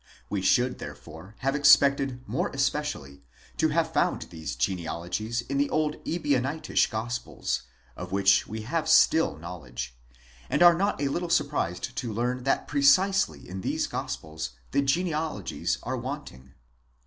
We 0.31 0.41
should 0.41 0.79
therefore 0.79 1.35
have 1.41 1.55
ex 1.55 1.77
pected, 1.77 2.21
more 2.27 2.49
especially, 2.55 3.21
to 3.57 3.69
have 3.69 3.93
found 3.93 4.23
these 4.31 4.55
genealogies 4.55 5.41
in 5.43 5.59
the 5.59 5.69
old 5.69 6.03
Ebionitish 6.07 6.89
Gospels, 6.89 7.61
of 7.95 8.11
which 8.11 8.47
we 8.47 8.63
have 8.63 8.89
still 8.89 9.37
knowledge, 9.37 9.95
and 10.49 10.63
are 10.63 10.73
not 10.73 10.99
a 10.99 11.09
little 11.09 11.29
surprised 11.29 11.95
to 11.97 12.11
learn 12.13 12.45
that 12.45 12.67
precisely 12.67 13.47
in 13.47 13.61
these 13.61 13.85
Gospels 13.85 14.53
the 14.71 14.81
genealogies 14.81 15.77
were 15.85 15.95
wanting. 15.97 16.55